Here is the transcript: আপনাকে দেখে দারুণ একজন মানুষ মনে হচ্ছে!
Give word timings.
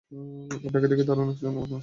আপনাকে 0.61 0.87
দেখে 0.87 1.05
দারুণ 1.09 1.27
একজন 1.31 1.47
মানুষ 1.47 1.69
মনে 1.69 1.75
হচ্ছে! 1.75 1.77